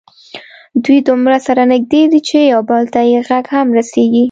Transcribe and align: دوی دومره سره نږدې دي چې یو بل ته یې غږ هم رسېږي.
دوی 0.83 0.99
دومره 1.07 1.37
سره 1.47 1.63
نږدې 1.73 2.03
دي 2.11 2.19
چې 2.27 2.37
یو 2.53 2.61
بل 2.69 2.83
ته 2.93 2.99
یې 3.09 3.19
غږ 3.27 3.45
هم 3.55 3.67
رسېږي. 3.77 4.19